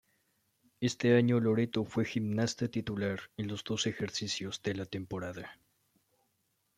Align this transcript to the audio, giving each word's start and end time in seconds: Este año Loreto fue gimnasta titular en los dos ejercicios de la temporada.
Este 0.79 1.15
año 1.15 1.39
Loreto 1.39 1.85
fue 1.85 2.05
gimnasta 2.05 2.67
titular 2.67 3.19
en 3.37 3.47
los 3.47 3.63
dos 3.63 3.85
ejercicios 3.85 4.59
de 4.63 4.73
la 4.73 4.85
temporada. 4.87 5.59